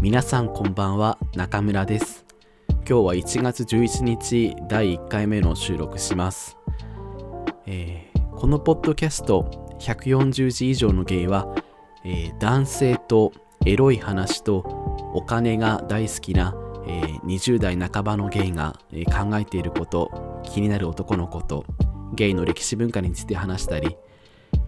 [0.00, 2.32] 皆さんこんばんは中村です。
[2.88, 6.58] 今日は1月11日第1回目の収録します、
[7.64, 11.54] えー、このポッドキャスト140字以上のゲイは、
[12.04, 13.32] えー、男性と
[13.64, 14.58] エロい話と
[15.14, 16.56] お金が大好きな、
[16.86, 21.64] えー、20代半ばのゲイが、考えていること気になる男の子と
[22.14, 23.96] ゲイの歴史文化について話したり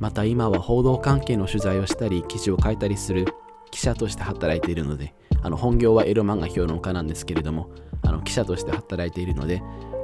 [0.01, 3.27] また今は報道関係の取材をしたり記事を書いたりする
[3.71, 7.71] 記者として働いているのであの本業はエロ漫画評論家なんですけれども
[8.03, 9.63] あの記者として働いているので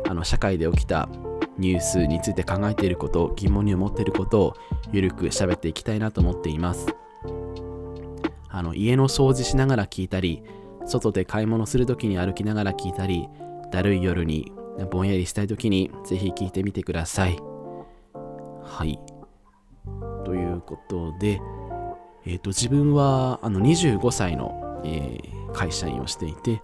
[0.09, 1.09] あの社会で起きた
[1.59, 4.55] ニュースについて考えていること疑問に思っていることを
[4.93, 6.87] ゆるく喋っていきたいなと思っています。
[8.49, 10.43] あの家の掃除しながら聞いたり
[10.87, 13.29] 外で買い物するときに歩きながら聞いたり
[13.71, 14.53] だるい夜に
[14.91, 17.39] ぼんやりしたいときにぜひ聞いてみてください。
[18.63, 18.99] はい。
[20.25, 21.41] ということで
[22.27, 26.63] えーと、自分はあの25歳のえー、会社員をしていて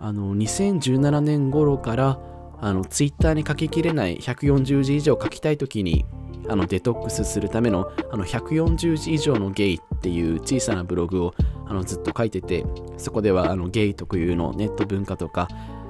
[0.00, 2.20] あの2017年頃から
[2.60, 6.04] あのツイッターに書ききれない140字以上書きたい時に
[6.48, 11.34] あのデトックスするためのあの140字以上のゲイっていう小さなブログを
[11.66, 12.66] あのずっと書いてて
[12.98, 15.48] そこではあのゲイ特有のネット文化とか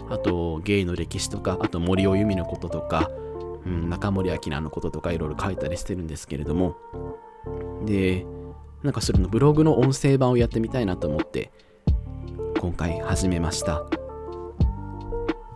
[0.09, 3.11] あとゲイの歴史とかあと森尾由美のこととか、
[3.67, 6.77] うん、中森明菜のこととかいろいろ書いたりしてるんですけれども。
[7.85, 8.25] で
[8.85, 11.51] なんかそれのブログの音声版をやってみたいなと思って
[12.61, 13.85] 今回始めました。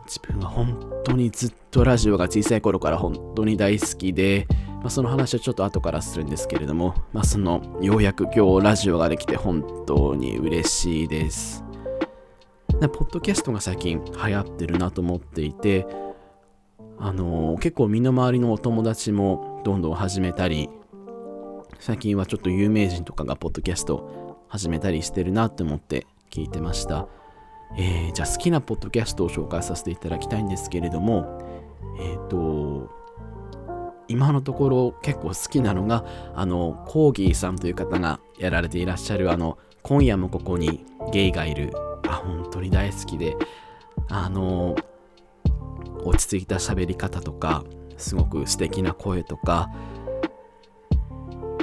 [0.06, 4.46] 自分は本当にずっとラジオが小さい頃から本当に大好きで、
[4.80, 11.64] まあ、その話はちょっと後からするんですけれども、まあ、そのようやく今日ラジオができて本当に嬉しいです
[12.80, 15.86] ポッドキャストが最近流行ってるなと思っていて
[16.98, 20.68] あのー、結構身の回りのお友達もどんどん始めたり
[21.80, 27.06] 最近はちょっと有名人とかがポッドキャスト始めたりしてるなって思って聞いてました。
[27.76, 31.38] えー、じゃあ好きなポッドキャストを紹介させていただきたいんですけれども、
[32.00, 32.91] えっ、ー、と、
[34.08, 36.04] 今のところ結構好きなのが、
[36.34, 41.72] あの、コーギーさんという方がやられていらっしゃる、あの、今夜もここにゲイがいる。
[42.08, 43.36] あ、本当に大好きで、
[44.08, 44.74] あの、
[46.04, 47.64] 落ち着いた喋り方とか、
[47.98, 49.70] すごく素敵な声とか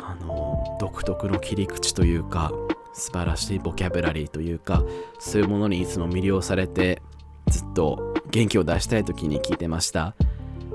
[0.03, 2.51] あの、独特の切り口というか
[2.93, 4.83] 素晴らしいボキャブラリーというか
[5.19, 7.01] そういうものにいつも魅了されて
[7.47, 10.15] ずっと元気を出したい時に聞いてました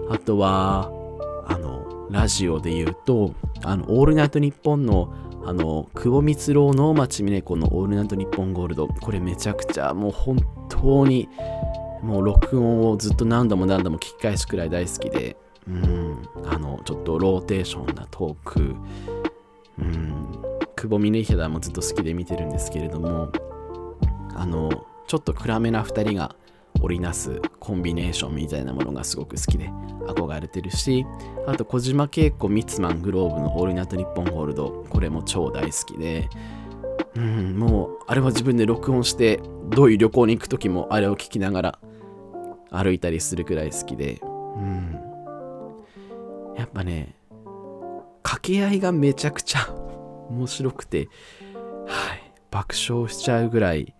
[0.08, 0.90] あとは
[2.10, 5.12] ラジオで言うとあのオールナイトニッポンの
[5.46, 8.88] あの久保ミツロウ能町みね子のオールナイトニッポンゴールド。
[8.88, 10.36] これめちゃくちゃもう本
[10.68, 11.28] 当に
[12.02, 15.36] もう録音をずっと何度も何度も聞き返すくらい大好きで。
[15.66, 16.28] うん。
[16.44, 18.74] あのちょっとローテンションなトーク。
[19.78, 20.50] うん。
[20.76, 23.30] 久保みねヒャダもずっと好きで見てるんですけれども
[24.34, 24.70] あの
[25.06, 26.34] ちょっと暗めな2人が
[26.80, 29.70] 織りなすコンビネーションみたいなものがすごく好きで
[30.06, 31.06] 憧れてるし
[31.46, 36.28] あと小島慶子ミツマングローブのオールナイトニッポンゴールドこれも超大好きで
[37.16, 41.78] うんもうあれは自分で録音してどういう旅行に行く時もあれを聞きながら
[42.70, 44.26] 歩いたりするくらい好きでう
[44.60, 45.00] ん。
[46.56, 47.14] やっぱね
[48.22, 49.74] 掛け合いがめちゃくちゃ
[50.30, 51.08] 面白くて、
[51.86, 53.94] はい、爆笑しちゃうぐらい、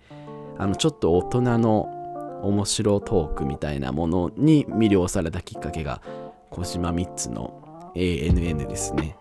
[0.58, 1.99] あの、ちょっと大人の
[2.42, 6.02] 面白トークみたいなものに魅了されたきっかけが、
[6.50, 9.16] 小島3つの ANN ですね。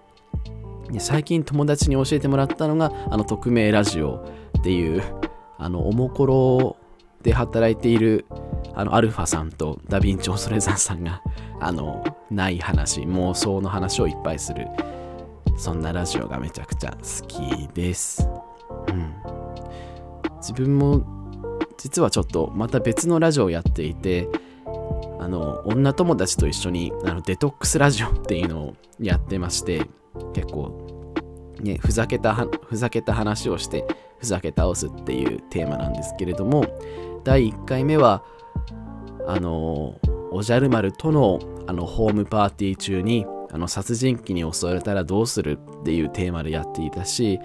[0.92, 4.26] で最近友達に教えてもらったのが、あの、匿名ラジオ
[4.60, 5.04] っていう、
[5.58, 6.78] あの、おもころ
[7.22, 8.26] で働いている、
[8.74, 11.22] あの、アルファさんとダヴィンチョ・ソレザンさんが、
[11.60, 14.68] あの、ない話、妄想の話をいっぱいする
[15.60, 18.30] そんなラジオがめちゃくちゃ好きです。
[18.88, 19.14] うん。
[20.38, 21.04] 自分も
[21.80, 24.28] 実はちょっとまた別のラジオをやっていて、
[25.20, 29.88] あの、女友達と一緒にあのデトックスラジオっていうのをやってまして、
[30.34, 31.14] 結構、
[31.62, 33.86] ね、ふざけた、ふざけた話をして、
[34.20, 36.66] ふざけ倒すっていうテーマなんですけれども、
[37.24, 38.24] 第1回目は、
[39.26, 39.96] あの、
[40.32, 47.40] おじゃる丸とのあのホームパーティー中にあの殺人鬼に襲われたらどうするっていうテーマでやっていたし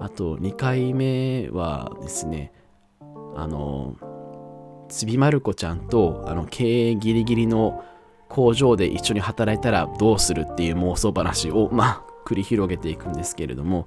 [0.00, 2.52] あと2回目はですね
[3.34, 3.96] あの
[4.88, 7.84] ちびまる子ちゃんとあの経営ギリギリの
[8.28, 13.86] 工場で一緒に働いたらどうするっていう妄想話をまあ繰り広げていくんですけれども、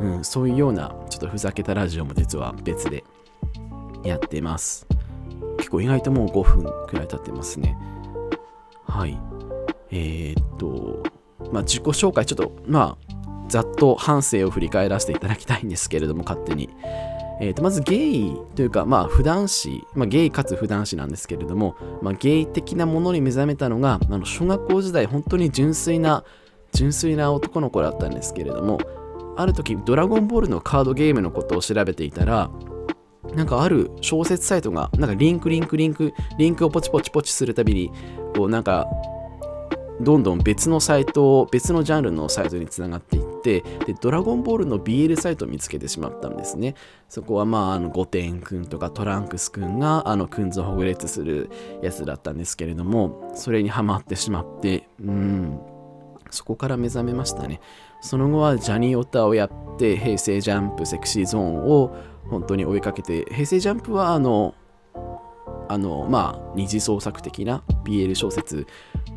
[0.00, 3.04] うん、そういうようなちょっとふざけたラジオも実は別で
[4.04, 4.86] やってます。
[5.58, 7.76] 結構意外ともう5分くらい経ってますね。
[8.86, 9.18] はい。
[9.90, 11.02] えー、っと、
[11.52, 16.70] まあ、自己紹介、ちょっと、まあ、ざっと反省を振り返らせていただきたいんですけれども、勝手に。
[17.40, 26.24] えー、とまずゲイというか、まあ、腐男子、まあ、ゲイかつ腐男子なんですけれども、まあ、ゲイ的なものに目覚めたのがあの小学校時代本当に純粋な
[26.72, 28.78] 純粋な男の子だったんですけれども
[29.36, 32.50] ある時ドラゴンボールのカードゲームのことを調べていたら
[33.34, 37.90] なんかある小説サイトがなんかリンクリンクリンクリンクをポチポチポチするたびに
[38.36, 38.86] こうなんか
[40.00, 46.74] どんどん別のサイト別のジャンルのサイトにつながっていってでドラゴンボールの BL サイトを見つけてしまったんですね。
[47.08, 51.50] そこはまああのゴテン君とかトランクス君があのクンズをほぐれつする
[51.82, 55.60] やつだったんですけれどもそれにはまってしまってうん。
[56.30, 57.60] そこから目覚めましたね。
[58.00, 61.96] その後はジャニーオタをやって平成ジャンプセクシーゾーンを
[62.28, 64.54] 本当に追いかけて平成ジャンプはあの
[65.68, 68.66] あのまあ二次創作的な BL 小説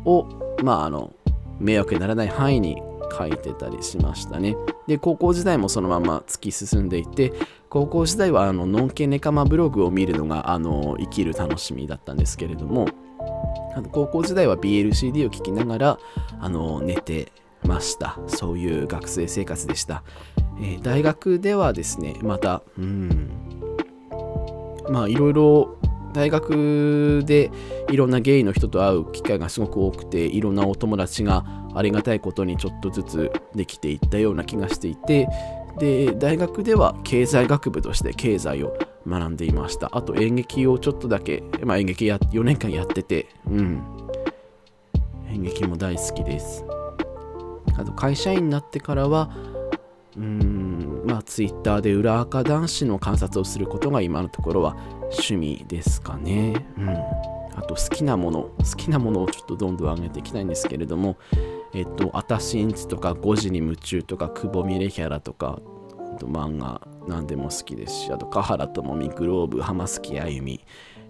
[0.04, 0.26] を
[0.62, 1.12] まああの
[1.58, 4.56] 迷惑にならない範囲に書いてたりしましたね。
[4.86, 7.32] で高校時代もそのまま突き進んでいて
[7.68, 12.88] 高校時代はあのノンケネカマブログを見るのがあの生きる楽しみだったんですけれども
[13.74, 15.98] あの高校時代は BLCD を聴きながら
[16.40, 18.18] あの寝てました。
[18.26, 20.02] そういう学生生活でした、
[20.60, 23.30] えー、大学ではですねまたうん。
[24.88, 25.78] まあいろいろ
[26.12, 27.50] 大学で
[27.90, 35.28] いろんなゲイの人と会う機会がすごく多くていろんなお友達がありがたいことにちょっとずつできていったような気がしていて
[35.78, 38.76] で大学では経済学部として経済を
[39.06, 39.90] 学んでいました。
[39.92, 43.82] あと演劇をちょっとだけ、まあ、演劇や4年間やっててうん。
[45.32, 46.64] 演劇も大好きです。
[47.78, 49.30] あと会社員になってからは
[50.16, 50.59] うん
[51.20, 56.66] あツイッターで裏垢男子の観察をすることが今のところは趣味ですかね。
[56.76, 56.90] うん。
[57.56, 61.16] あと好きなもの、好きなものをちょっとどんどん上げていきたいんですけれども、
[61.74, 65.60] えっと、アタシンチとか5時に夢中とか、久保ミレヒャラとか、
[66.18, 70.64] と漫画何でも好きですし、あと、カハラ智美、グローブ、浜月あゆみ、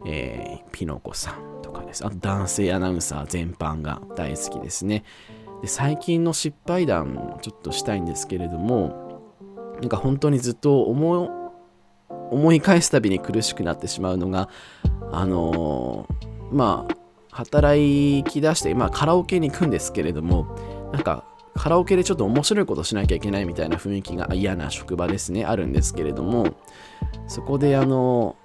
[0.06, 2.06] えー、ピノコさんとかです。
[2.06, 5.04] あと、男性アナウンサー全般が大好きですね。
[5.62, 9.09] で最近の失敗談ちょっとしたいんですけれども
[9.80, 11.40] なんか本当にずっと思
[12.30, 14.48] 思い返すたびに苦しくなってしまうのが
[15.10, 16.96] あのー、まあ
[17.30, 21.24] 働き出して、まあ、カラオケに行くんですけれどもなんか
[21.54, 26.54] カラオケでちょっと面白いことしなきゃいけないみたいな雰囲気が嫌な職場ですねあるんですけれども
[27.28, 28.36] そこであの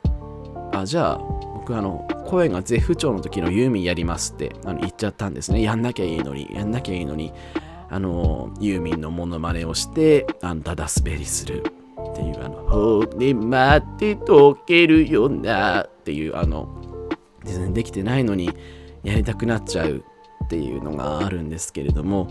[0.73, 1.17] あじゃあ
[1.65, 5.61] 僕あの声が絶不調の時のユーミンやりますってあの言っちゃったんですね。
[5.61, 7.33] やんなきゃいいのにやんなきゃいいのに。
[7.89, 11.63] あのユーミンのモノマネをしてあんただ滑りする。
[12.11, 12.55] っていうあの
[13.07, 16.67] 「骨まって溶けるよな」っていうあの
[17.43, 18.49] 全然できてないのに
[19.03, 20.03] やりたくなっちゃう。
[20.45, 22.27] っていうのがあるんですけれども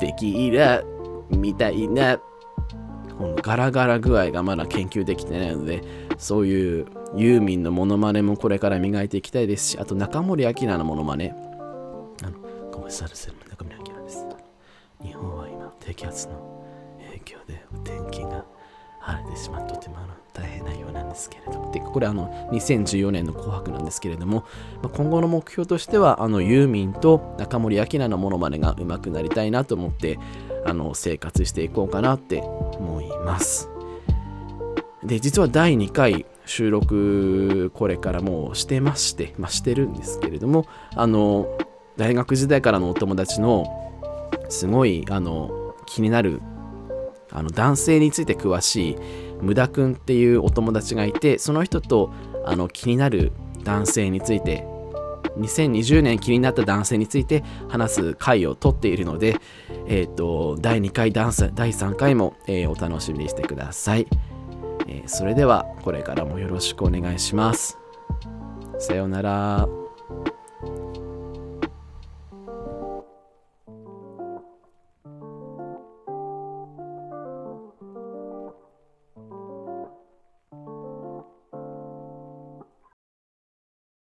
[0.00, 0.84] テキーラ
[1.30, 2.18] みたいな
[3.18, 5.82] このガラガラ具合がまだ研究できてないので
[6.18, 6.86] そういう
[7.16, 11.34] ユーミンのモノマネもこれから磨いていきたいですしあと中森明菜のモノマネ
[12.76, 13.08] あのごめんなさい
[13.50, 14.26] 中森明です。
[15.02, 16.62] 日本は今低気圧の
[17.06, 18.44] 影響でお天気が
[19.00, 19.96] 晴れてしまってとても
[20.34, 21.72] 大変なようなんですけれども。
[21.72, 24.44] でこれあの2014年の紅白なんですけれども、
[24.82, 30.18] まあ、今後の目標としてはあのユーミンと中森明菜のモノマネが上手くなりたいなと思って
[30.66, 33.70] あの生活していこうかなって思います。
[35.02, 41.48] で実は第2回収録これからもうしてまして、まあ、してるんですけれどもあの
[41.96, 43.64] 大学時代からのお友達の
[44.48, 46.40] すごいあの気になる
[47.30, 48.96] あの男性について詳しい
[49.40, 52.12] 無駄くんっていうお友達がいてその人と
[52.44, 53.32] あの気になる
[53.64, 54.64] 男性について
[55.38, 59.36] 2020年気になった男性について話す回を取っているので、
[59.86, 64.06] えーと、第2回第3回も、えー、お楽しみにしてください、
[64.86, 67.78] えー、それではこれからもよろしくお願いします。
[68.78, 69.85] さようなら。